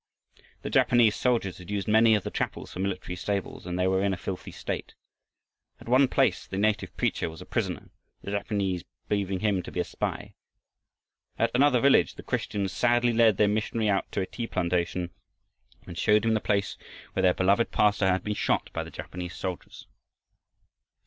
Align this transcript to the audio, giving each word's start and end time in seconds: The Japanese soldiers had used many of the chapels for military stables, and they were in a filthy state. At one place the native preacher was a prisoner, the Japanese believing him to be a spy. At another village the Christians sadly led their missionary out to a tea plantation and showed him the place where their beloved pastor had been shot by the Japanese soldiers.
The 0.63 0.71
Japanese 0.71 1.15
soldiers 1.15 1.59
had 1.59 1.69
used 1.69 1.87
many 1.87 2.15
of 2.15 2.23
the 2.23 2.31
chapels 2.31 2.73
for 2.73 2.79
military 2.79 3.15
stables, 3.15 3.67
and 3.67 3.77
they 3.77 3.85
were 3.85 4.01
in 4.03 4.13
a 4.15 4.17
filthy 4.17 4.49
state. 4.49 4.95
At 5.79 5.87
one 5.87 6.07
place 6.07 6.47
the 6.47 6.57
native 6.57 6.97
preacher 6.97 7.29
was 7.29 7.39
a 7.39 7.45
prisoner, 7.45 7.91
the 8.23 8.31
Japanese 8.31 8.83
believing 9.07 9.41
him 9.41 9.61
to 9.61 9.71
be 9.71 9.79
a 9.79 9.83
spy. 9.83 10.33
At 11.37 11.51
another 11.53 11.79
village 11.79 12.15
the 12.15 12.23
Christians 12.23 12.71
sadly 12.71 13.13
led 13.13 13.37
their 13.37 13.47
missionary 13.47 13.89
out 13.89 14.11
to 14.13 14.21
a 14.21 14.25
tea 14.25 14.47
plantation 14.47 15.11
and 15.85 15.95
showed 15.95 16.25
him 16.25 16.33
the 16.33 16.39
place 16.39 16.77
where 17.13 17.21
their 17.21 17.35
beloved 17.35 17.69
pastor 17.69 18.07
had 18.07 18.23
been 18.23 18.33
shot 18.33 18.71
by 18.73 18.83
the 18.83 18.89
Japanese 18.89 19.35
soldiers. 19.35 19.85